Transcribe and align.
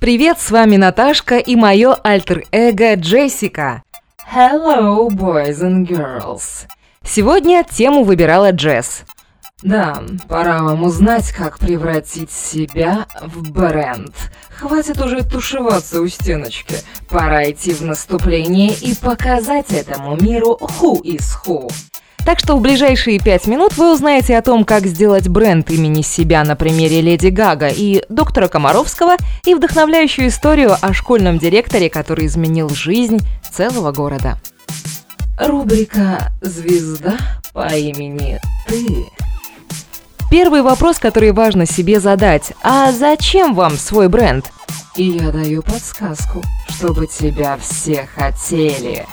Привет, 0.00 0.38
с 0.38 0.52
вами 0.52 0.76
Наташка 0.76 1.38
и 1.38 1.56
мое 1.56 1.92
альтер-эго 1.92 2.94
Джессика. 2.94 3.82
Hello, 4.32 5.08
boys 5.08 5.60
and 5.60 5.88
girls. 5.88 6.68
Сегодня 7.02 7.64
тему 7.64 8.04
выбирала 8.04 8.52
Джесс. 8.52 9.02
Да, 9.64 10.04
пора 10.28 10.62
вам 10.62 10.84
узнать, 10.84 11.32
как 11.32 11.58
превратить 11.58 12.30
себя 12.30 13.06
в 13.20 13.50
бренд. 13.50 14.14
Хватит 14.56 15.00
уже 15.02 15.24
тушеваться 15.24 16.00
у 16.00 16.06
стеночки. 16.06 16.76
Пора 17.08 17.50
идти 17.50 17.72
в 17.72 17.82
наступление 17.82 18.72
и 18.74 18.94
показать 18.94 19.72
этому 19.72 20.14
миру 20.14 20.56
who 20.60 21.02
is 21.02 21.24
who. 21.44 21.68
Так 22.24 22.38
что 22.40 22.56
в 22.56 22.60
ближайшие 22.60 23.18
пять 23.18 23.46
минут 23.46 23.76
вы 23.76 23.94
узнаете 23.94 24.36
о 24.36 24.42
том, 24.42 24.64
как 24.64 24.86
сделать 24.86 25.28
бренд 25.28 25.70
имени 25.70 26.02
себя 26.02 26.44
на 26.44 26.56
примере 26.56 27.00
Леди 27.00 27.28
Гага 27.28 27.68
и 27.68 28.04
доктора 28.08 28.48
Комаровского 28.48 29.16
и 29.44 29.54
вдохновляющую 29.54 30.28
историю 30.28 30.76
о 30.80 30.92
школьном 30.92 31.38
директоре, 31.38 31.88
который 31.88 32.26
изменил 32.26 32.68
жизнь 32.68 33.18
целого 33.50 33.92
города. 33.92 34.38
Рубрика 35.40 36.32
«Звезда 36.42 37.16
по 37.52 37.74
имени 37.74 38.40
Ты». 38.66 39.06
Первый 40.30 40.60
вопрос, 40.60 40.98
который 40.98 41.32
важно 41.32 41.64
себе 41.64 42.00
задать. 42.00 42.52
А 42.62 42.92
зачем 42.92 43.54
вам 43.54 43.78
свой 43.78 44.08
бренд? 44.08 44.50
И 44.96 45.04
я 45.04 45.30
даю 45.30 45.62
подсказку, 45.62 46.42
чтобы 46.68 47.06
тебя 47.06 47.56
все 47.56 48.06
хотели. 48.14 49.06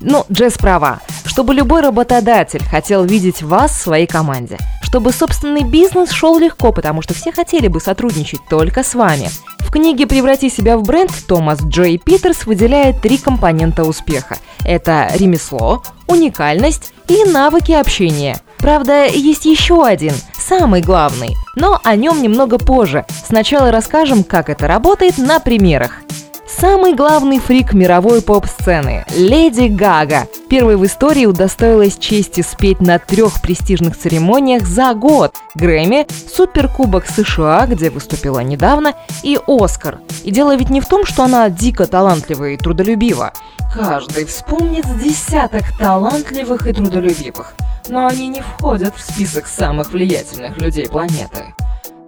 Ну, 0.00 0.24
Джесс 0.30 0.54
права. 0.54 1.00
Чтобы 1.24 1.54
любой 1.54 1.82
работодатель 1.82 2.64
хотел 2.64 3.04
видеть 3.04 3.42
вас 3.42 3.72
в 3.72 3.82
своей 3.82 4.06
команде. 4.06 4.58
Чтобы 4.82 5.12
собственный 5.12 5.64
бизнес 5.64 6.10
шел 6.10 6.38
легко, 6.38 6.72
потому 6.72 7.02
что 7.02 7.14
все 7.14 7.32
хотели 7.32 7.68
бы 7.68 7.80
сотрудничать 7.80 8.40
только 8.48 8.82
с 8.82 8.94
вами. 8.94 9.28
В 9.58 9.70
книге 9.70 10.06
«Преврати 10.06 10.48
себя 10.48 10.78
в 10.78 10.82
бренд» 10.82 11.12
Томас 11.26 11.60
Джей 11.62 11.98
Питерс 11.98 12.46
выделяет 12.46 13.02
три 13.02 13.18
компонента 13.18 13.84
успеха. 13.84 14.38
Это 14.64 15.10
ремесло, 15.14 15.82
уникальность 16.06 16.94
и 17.08 17.24
навыки 17.24 17.72
общения. 17.72 18.40
Правда, 18.58 19.06
есть 19.06 19.44
еще 19.44 19.84
один, 19.84 20.14
самый 20.38 20.80
главный, 20.80 21.36
но 21.54 21.80
о 21.84 21.96
нем 21.96 22.22
немного 22.22 22.58
позже. 22.58 23.04
Сначала 23.26 23.70
расскажем, 23.70 24.24
как 24.24 24.48
это 24.48 24.66
работает 24.66 25.18
на 25.18 25.38
примерах. 25.38 26.00
Самый 26.48 26.94
главный 26.94 27.40
фрик 27.40 27.74
мировой 27.74 28.22
поп-сцены– 28.22 29.04
Леди 29.16 29.68
Гага. 29.68 30.26
Первой 30.48 30.76
в 30.76 30.86
истории 30.86 31.26
удостоилась 31.26 31.98
чести 31.98 32.40
спеть 32.40 32.80
на 32.80 32.98
трех 32.98 33.42
престижных 33.42 33.98
церемониях 33.98 34.64
за 34.64 34.94
год– 34.94 35.34
Грэмми, 35.54 36.06
Суперкубок 36.34 37.06
США, 37.06 37.66
где 37.66 37.90
выступила 37.90 38.40
недавно, 38.40 38.94
и 39.22 39.38
Оскар. 39.46 39.98
И 40.24 40.30
дело 40.30 40.56
ведь 40.56 40.70
не 40.70 40.80
в 40.80 40.86
том, 40.86 41.04
что 41.04 41.24
она 41.24 41.50
дико 41.50 41.86
талантлива 41.86 42.48
и 42.48 42.56
трудолюбива. 42.56 43.34
Каждый 43.72 44.24
вспомнит 44.24 44.86
десяток 45.02 45.64
талантливых 45.78 46.66
и 46.66 46.72
трудолюбивых, 46.72 47.52
но 47.88 48.06
они 48.06 48.26
не 48.28 48.40
входят 48.40 48.96
в 48.96 49.02
список 49.02 49.46
самых 49.46 49.92
влиятельных 49.92 50.56
людей 50.56 50.88
планеты. 50.88 51.54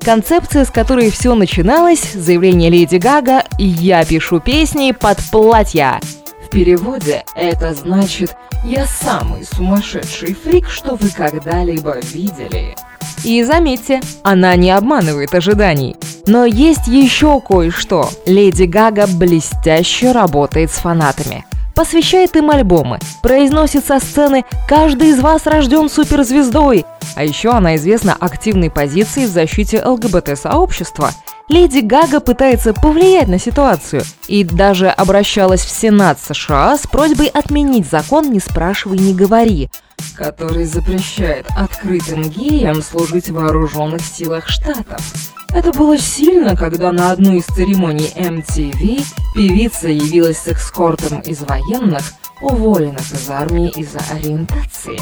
Концепция, 0.02 0.64
с 0.64 0.70
которой 0.70 1.10
все 1.10 1.34
начиналось, 1.34 2.14
заявление 2.14 2.70
Леди 2.70 2.96
Гага 2.96 3.44
«Я 3.62 4.06
пишу 4.06 4.40
песни 4.40 4.92
под 4.92 5.18
платья». 5.30 6.00
В 6.46 6.48
переводе 6.48 7.24
это 7.34 7.74
значит 7.74 8.34
«Я 8.64 8.86
самый 8.86 9.44
сумасшедший 9.44 10.34
фрик, 10.34 10.66
что 10.66 10.94
вы 10.94 11.10
когда-либо 11.10 11.98
видели». 12.14 12.74
И 13.22 13.42
заметьте, 13.42 14.00
она 14.22 14.56
не 14.56 14.70
обманывает 14.70 15.34
ожиданий. 15.34 15.96
Но 16.26 16.46
есть 16.46 16.86
еще 16.86 17.38
кое-что. 17.38 18.08
Леди 18.24 18.64
Гага 18.64 19.06
блестяще 19.06 20.12
работает 20.12 20.70
с 20.70 20.76
фанатами 20.76 21.44
посвящает 21.80 22.36
им 22.36 22.50
альбомы, 22.50 22.98
произносит 23.22 23.86
со 23.86 24.00
сцены 24.00 24.44
«Каждый 24.68 25.12
из 25.12 25.20
вас 25.20 25.46
рожден 25.46 25.88
суперзвездой», 25.88 26.84
а 27.16 27.24
еще 27.24 27.52
она 27.52 27.76
известна 27.76 28.14
активной 28.20 28.70
позицией 28.70 29.26
в 29.26 29.30
защите 29.30 29.82
ЛГБТ-сообщества. 29.82 31.12
Леди 31.50 31.80
Гага 31.80 32.20
пытается 32.20 32.72
повлиять 32.72 33.26
на 33.26 33.40
ситуацию 33.40 34.02
и 34.28 34.44
даже 34.44 34.88
обращалась 34.88 35.62
в 35.62 35.68
Сенат 35.68 36.20
США 36.20 36.78
с 36.78 36.86
просьбой 36.86 37.26
отменить 37.26 37.90
закон 37.90 38.30
«Не 38.30 38.38
спрашивай, 38.38 38.98
не 38.98 39.12
говори», 39.12 39.68
который 40.14 40.64
запрещает 40.64 41.46
открытым 41.56 42.22
геям 42.22 42.80
служить 42.82 43.30
в 43.30 43.34
вооруженных 43.34 44.00
силах 44.00 44.46
штатов. 44.46 45.02
Это 45.52 45.72
было 45.72 45.98
сильно, 45.98 46.54
когда 46.54 46.92
на 46.92 47.10
одну 47.10 47.34
из 47.34 47.46
церемоний 47.46 48.12
MTV 48.14 49.04
певица 49.34 49.88
явилась 49.88 50.38
с 50.38 50.46
экскортом 50.46 51.18
из 51.18 51.40
военных, 51.40 52.12
уволенных 52.40 53.12
из 53.12 53.28
армии 53.28 53.70
из-за 53.70 53.98
ориентации. 54.14 55.00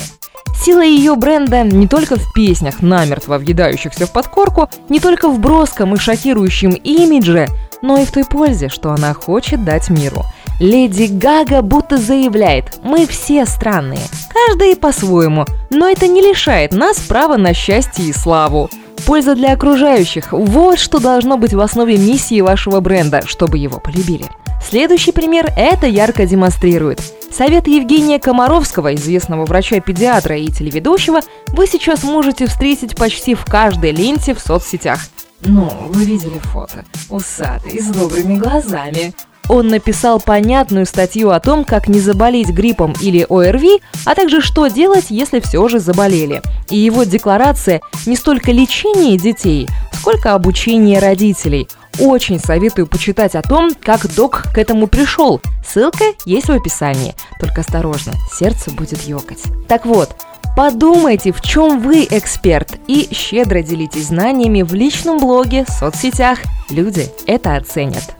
Сила 0.60 0.82
ее 0.82 1.14
бренда 1.14 1.62
не 1.62 1.86
только 1.86 2.16
в 2.16 2.32
песнях, 2.32 2.82
намертво 2.82 3.38
въедающихся 3.38 4.06
в 4.06 4.12
подкорку, 4.12 4.68
не 4.88 4.98
только 5.00 5.28
в 5.28 5.38
броском 5.38 5.94
и 5.94 5.98
шокирующем 5.98 6.70
имидже, 6.72 7.46
но 7.80 7.98
и 7.98 8.04
в 8.04 8.10
той 8.10 8.24
пользе, 8.24 8.68
что 8.68 8.90
она 8.90 9.14
хочет 9.14 9.64
дать 9.64 9.88
миру. 9.88 10.24
Леди 10.60 11.06
Гага 11.06 11.62
будто 11.62 11.96
заявляет 11.96 12.80
«Мы 12.82 13.06
все 13.06 13.46
странные, 13.46 14.02
каждый 14.28 14.74
по-своему, 14.74 15.44
но 15.70 15.88
это 15.88 16.08
не 16.08 16.20
лишает 16.20 16.72
нас 16.72 16.98
права 16.98 17.36
на 17.36 17.54
счастье 17.54 18.06
и 18.06 18.12
славу». 18.12 18.68
Польза 19.06 19.36
для 19.36 19.52
окружающих– 19.52 20.28
вот 20.32 20.80
что 20.80 20.98
должно 20.98 21.38
быть 21.38 21.54
в 21.54 21.60
основе 21.60 21.96
миссии 21.96 22.40
вашего 22.40 22.80
бренда, 22.80 23.22
чтобы 23.24 23.58
его 23.58 23.78
полюбили. 23.78 24.26
Следующий 24.68 25.12
пример 25.12 25.52
это 25.56 25.86
ярко 25.86 26.26
демонстрирует. 26.26 27.00
Совет 27.30 27.68
Евгения 27.68 28.18
Комаровского, 28.18 28.94
известного 28.94 29.44
врача-педиатра 29.44 30.36
и 30.36 30.48
телеведущего, 30.48 31.20
вы 31.48 31.66
сейчас 31.66 32.02
можете 32.02 32.46
встретить 32.46 32.96
почти 32.96 33.34
в 33.34 33.44
каждой 33.44 33.92
ленте 33.92 34.34
в 34.34 34.40
соцсетях. 34.40 35.00
Ну, 35.42 35.70
вы 35.88 36.04
видели 36.04 36.38
фото. 36.38 36.84
Усатый, 37.10 37.80
с 37.80 37.86
добрыми 37.88 38.36
глазами. 38.36 39.14
Он 39.48 39.68
написал 39.68 40.20
понятную 40.20 40.84
статью 40.84 41.30
о 41.30 41.40
том, 41.40 41.64
как 41.64 41.88
не 41.88 42.00
заболеть 42.00 42.50
гриппом 42.50 42.94
или 43.00 43.24
ОРВИ, 43.28 43.80
а 44.04 44.14
также 44.14 44.42
что 44.42 44.66
делать, 44.66 45.06
если 45.08 45.40
все 45.40 45.66
же 45.68 45.78
заболели. 45.78 46.42
И 46.68 46.76
его 46.76 47.04
декларация 47.04 47.80
не 48.04 48.16
столько 48.16 48.52
лечение 48.52 49.16
детей, 49.16 49.68
сколько 49.92 50.34
обучение 50.34 50.98
родителей. 50.98 51.68
Очень 51.98 52.38
советую 52.38 52.86
почитать 52.86 53.34
о 53.34 53.42
том, 53.42 53.70
как 53.80 54.12
док 54.14 54.44
к 54.54 54.58
этому 54.58 54.86
пришел. 54.86 55.40
Ссылка 55.66 56.04
есть 56.24 56.48
в 56.48 56.52
описании. 56.52 57.14
Только 57.40 57.62
осторожно, 57.62 58.12
сердце 58.32 58.70
будет 58.70 59.02
ёкать. 59.02 59.42
Так 59.66 59.86
вот, 59.86 60.14
Подумайте, 60.56 61.30
в 61.30 61.40
чем 61.40 61.78
вы 61.80 62.04
эксперт, 62.10 62.80
и 62.88 63.08
щедро 63.12 63.62
делитесь 63.62 64.08
знаниями 64.08 64.62
в 64.62 64.74
личном 64.74 65.18
блоге, 65.18 65.64
соцсетях. 65.68 66.40
Люди 66.68 67.06
это 67.28 67.54
оценят. 67.54 68.16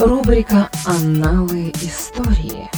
Рубрика 0.00 0.68
«Анналы 0.84 1.72
истории». 1.80 2.68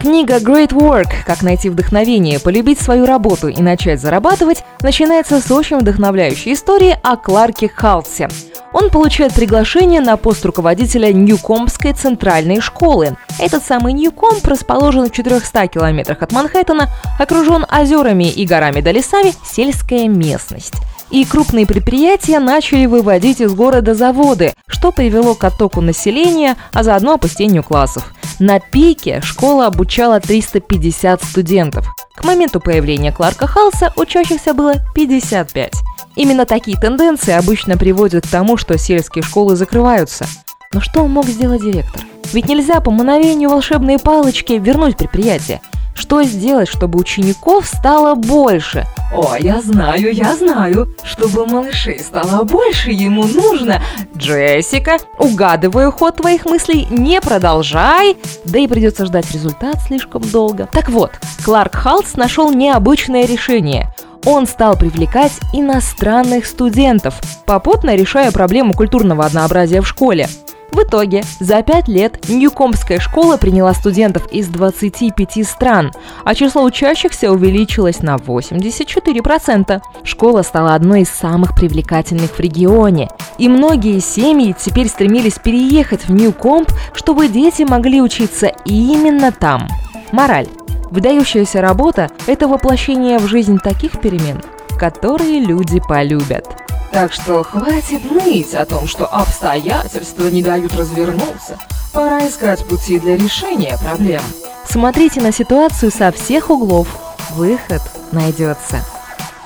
Книга 0.00 0.38
Great 0.38 0.70
Work 0.70 1.24
«Как 1.24 1.42
найти 1.42 1.70
вдохновение, 1.70 2.40
полюбить 2.40 2.80
свою 2.80 3.06
работу 3.06 3.46
и 3.46 3.62
начать 3.62 4.00
зарабатывать» 4.00 4.64
начинается 4.82 5.40
с 5.40 5.48
очень 5.52 5.78
вдохновляющей 5.78 6.52
истории 6.52 6.98
о 7.00 7.16
Кларке 7.16 7.68
Халтсе. 7.68 8.28
Он 8.74 8.90
получает 8.90 9.32
приглашение 9.32 10.02
на 10.02 10.18
пост 10.18 10.44
руководителя 10.44 11.12
Ньюкомбской 11.12 11.94
центральной 11.94 12.60
школы. 12.60 13.16
Этот 13.38 13.64
самый 13.64 13.94
Ньюкомб 13.94 14.44
расположен 14.46 15.06
в 15.06 15.12
400 15.12 15.68
километрах 15.68 16.20
от 16.20 16.32
Манхэттена, 16.32 16.90
окружен 17.18 17.64
озерами 17.70 18.30
и 18.30 18.44
горами 18.44 18.82
да 18.82 18.92
лесами, 18.92 19.32
сельская 19.44 20.08
местность 20.08 20.74
и 21.10 21.24
крупные 21.24 21.64
предприятия 21.64 22.40
начали 22.40 22.86
выводить 22.86 23.40
из 23.40 23.54
города 23.54 23.94
заводы, 23.94 24.52
что 24.66 24.90
привело 24.90 25.36
к 25.36 25.44
оттоку 25.44 25.80
населения, 25.80 26.56
а 26.72 26.82
заодно 26.82 27.14
опустению 27.14 27.62
классов. 27.62 28.12
На 28.40 28.58
пике 28.58 29.20
школа 29.20 29.66
обучала 29.66 30.18
350 30.18 31.22
студентов. 31.22 31.86
К 32.16 32.24
моменту 32.24 32.58
появления 32.58 33.12
Кларка 33.12 33.46
Халса 33.46 33.92
учащихся 33.96 34.54
было 34.54 34.74
55. 34.94 35.74
Именно 36.16 36.46
такие 36.46 36.78
тенденции 36.78 37.32
обычно 37.32 37.76
приводят 37.76 38.26
к 38.26 38.30
тому, 38.30 38.56
что 38.56 38.78
сельские 38.78 39.22
школы 39.22 39.56
закрываются. 39.56 40.26
Но 40.72 40.80
что 40.80 41.06
мог 41.06 41.26
сделать 41.26 41.62
директор? 41.62 42.02
Ведь 42.32 42.48
нельзя 42.48 42.80
по 42.80 42.90
мановению 42.90 43.50
волшебной 43.50 43.98
палочки 43.98 44.54
вернуть 44.54 44.96
предприятие. 44.96 45.60
Что 45.94 46.24
сделать, 46.24 46.68
чтобы 46.68 46.98
учеников 46.98 47.66
стало 47.66 48.16
больше? 48.16 48.84
О, 49.12 49.36
я 49.38 49.60
знаю, 49.60 50.12
я 50.12 50.34
знаю. 50.34 50.92
Чтобы 51.04 51.46
малышей 51.46 52.00
стало 52.00 52.42
больше, 52.42 52.90
ему 52.90 53.24
нужно... 53.24 53.80
Джессика, 54.16 54.98
угадываю 55.18 55.92
ход 55.92 56.16
твоих 56.16 56.46
мыслей, 56.46 56.88
не 56.90 57.20
продолжай. 57.20 58.16
Да 58.44 58.58
и 58.58 58.66
придется 58.66 59.06
ждать 59.06 59.30
результат 59.30 59.76
слишком 59.86 60.22
долго. 60.22 60.68
Так 60.72 60.88
вот, 60.88 61.12
Кларк 61.44 61.76
Халс 61.76 62.16
нашел 62.16 62.52
необычное 62.52 63.24
решение 63.24 63.94
он 64.26 64.46
стал 64.46 64.76
привлекать 64.76 65.32
иностранных 65.52 66.46
студентов, 66.46 67.20
попутно 67.46 67.94
решая 67.94 68.32
проблему 68.32 68.72
культурного 68.74 69.24
однообразия 69.24 69.80
в 69.80 69.88
школе. 69.88 70.28
В 70.74 70.82
итоге 70.82 71.22
за 71.38 71.62
пять 71.62 71.86
лет 71.86 72.28
Ньюкомбская 72.28 72.98
школа 72.98 73.36
приняла 73.36 73.74
студентов 73.74 74.26
из 74.32 74.48
25 74.48 75.46
стран, 75.46 75.92
а 76.24 76.34
число 76.34 76.64
учащихся 76.64 77.30
увеличилось 77.30 78.00
на 78.02 78.16
84%. 78.16 79.80
Школа 80.02 80.42
стала 80.42 80.74
одной 80.74 81.02
из 81.02 81.10
самых 81.10 81.54
привлекательных 81.54 82.32
в 82.32 82.40
регионе, 82.40 83.08
и 83.38 83.48
многие 83.48 84.00
семьи 84.00 84.52
теперь 84.58 84.88
стремились 84.88 85.38
переехать 85.38 86.08
в 86.08 86.12
Ньюкомб, 86.12 86.68
чтобы 86.92 87.28
дети 87.28 87.62
могли 87.62 88.02
учиться 88.02 88.50
именно 88.64 89.30
там. 89.30 89.68
Мораль. 90.10 90.48
Выдающаяся 90.94 91.60
работа– 91.60 92.08
это 92.28 92.46
воплощение 92.46 93.18
в 93.18 93.26
жизнь 93.26 93.58
таких 93.58 94.00
перемен, 94.00 94.40
которые 94.78 95.40
люди 95.40 95.80
полюбят. 95.80 96.46
Так 96.92 97.12
что 97.12 97.42
хватит 97.42 98.08
ныть 98.12 98.54
о 98.54 98.64
том, 98.64 98.86
что 98.86 99.04
обстоятельства 99.06 100.28
не 100.28 100.40
дают 100.40 100.76
развернуться. 100.76 101.58
Пора 101.92 102.28
искать 102.28 102.64
пути 102.68 103.00
для 103.00 103.16
решения 103.16 103.76
проблем. 103.84 104.22
Смотрите 104.64 105.20
на 105.20 105.32
ситуацию 105.32 105.90
со 105.90 106.12
всех 106.12 106.48
углов. 106.48 106.86
Выход 107.30 107.82
найдется. 108.12 108.76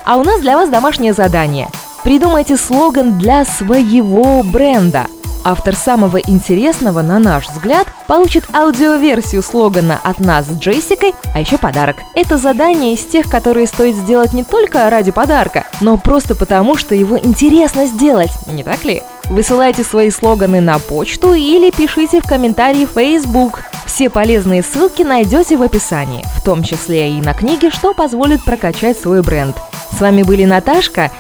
А 0.05 0.19
у 0.19 0.25
нас 0.25 0.43
для 0.43 0.55
вас 0.55 0.69
домашнее 0.69 1.15
задание. 1.15 1.69
Придумайте 2.05 2.59
слоган 2.59 3.17
для 3.19 3.47
своего 3.47 4.43
бренда– 4.43 5.07
Автор 5.51 5.75
самого 5.75 6.19
интересного, 6.19 7.01
на 7.01 7.19
наш 7.19 7.49
взгляд, 7.49 7.89
получит 8.07 8.45
аудиоверсию 8.55 9.43
слогана 9.43 9.99
от 10.05 10.19
нас 10.19 10.45
с 10.45 10.59
Джессикой, 10.59 11.15
а 11.35 11.41
еще 11.41 11.57
подарок. 11.57 11.97
Это 12.15 12.37
задание 12.37 12.93
из 12.93 13.03
тех, 13.07 13.31
которые 13.31 13.67
стоит 13.67 13.97
сделать 13.97 14.35
не 14.35 14.45
только 14.45 14.91
ради 14.91 15.11
подарка, 15.11 15.65
но 15.81 15.97
просто 15.97 16.35
потому, 16.35 16.77
что 16.77 16.95
его 16.95 17.19
интересно 17.19 17.87
сделать, 17.87 18.29
не 18.47 18.63
так 18.63 18.85
ли? 18.85 19.03
Высылайте 19.31 19.85
свои 19.85 20.11
слоганы 20.11 20.61
на 20.61 20.79
почту 20.79 21.33
или 21.33 21.71
пишите 21.71 22.21
в 22.21 22.29
комментарии 22.29 22.85
в 22.85 22.91
Facebook. 22.91 23.63
Все 23.87 24.11
полезные 24.11 24.63
ссылки 24.63 25.01
найдете 25.01 25.57
в 25.57 25.63
описании, 25.63 26.27
в 26.37 26.45
том 26.45 26.63
числе 26.63 27.13
и 27.13 27.23
на 27.23 27.33
книге, 27.33 27.71
что 27.71 27.95
позволит 27.95 28.45
прокачать 28.45 29.01
свой 29.01 29.23
бренд. 29.23 29.57
С 29.97 29.99
вами 29.99 30.25
были 30.25 30.45
Наташка 30.45 31.11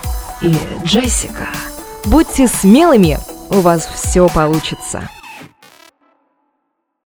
и 0.43 0.55
Джессика. 0.85 1.49
Будьте 2.05 2.47
смелыми, 2.47 3.19
у 3.50 3.61
вас 3.61 3.87
все 3.87 4.29
получится. 4.29 5.09